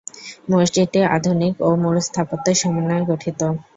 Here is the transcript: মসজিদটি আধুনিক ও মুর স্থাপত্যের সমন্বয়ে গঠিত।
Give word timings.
মসজিদটি 0.51 0.99
আধুনিক 1.15 1.53
ও 1.59 1.79
মুর 1.81 1.95
স্থাপত্যের 2.07 2.59
সমন্বয়ে 2.61 3.07
গঠিত। 3.11 3.39